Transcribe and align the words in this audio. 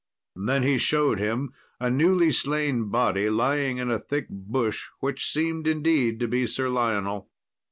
Then 0.47 0.63
he 0.63 0.79
showed 0.79 1.19
him 1.19 1.53
a 1.79 1.91
newly 1.91 2.31
slain 2.31 2.85
body 2.89 3.29
lying 3.29 3.77
in 3.77 3.91
a 3.91 3.99
thick 3.99 4.25
bush, 4.31 4.87
which 4.99 5.31
seemed 5.31 5.67
indeed 5.67 6.19
to 6.21 6.27
be 6.27 6.47
Sir 6.47 6.69
Lionel. 6.69 7.29